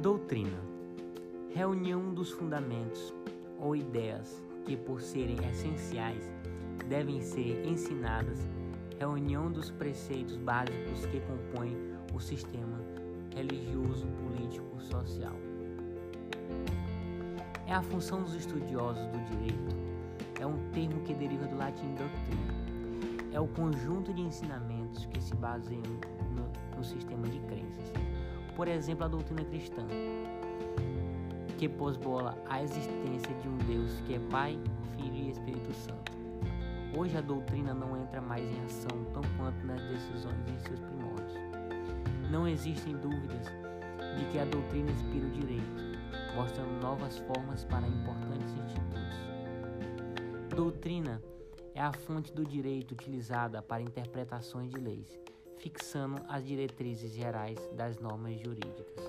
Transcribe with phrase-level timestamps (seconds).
[0.00, 0.58] Doutrina
[1.54, 3.12] reunião dos fundamentos
[3.58, 6.32] ou ideias que, por serem essenciais,
[6.88, 8.38] devem ser ensinadas,
[8.98, 11.76] reunião dos preceitos básicos que compõem
[12.14, 12.78] o sistema
[13.34, 15.36] religioso, político, social.
[17.66, 19.76] É a função dos estudiosos do direito,
[20.40, 22.60] é um termo que deriva do latim doutrina.
[23.32, 25.82] É o conjunto de ensinamentos que se baseiam
[26.34, 27.39] no, no sistema de.
[28.60, 29.86] Por exemplo, a doutrina cristã,
[31.56, 34.60] que pôs bola à existência de um Deus que é Pai,
[34.94, 36.12] Filho e Espírito Santo.
[36.94, 41.32] Hoje a doutrina não entra mais em ação tão quanto nas decisões em seus primórdios.
[42.30, 43.46] Não existem dúvidas
[44.18, 45.82] de que a doutrina inspira o direito,
[46.36, 50.54] mostrando novas formas para importantes institutos.
[50.54, 51.22] Doutrina
[51.74, 55.18] é a fonte do direito utilizada para interpretações de leis,
[55.60, 59.04] fixando as diretrizes gerais das normas jurídicas.